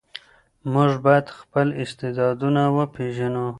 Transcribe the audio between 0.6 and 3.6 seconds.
موږ باید خپل استعدادونه وپېژنو.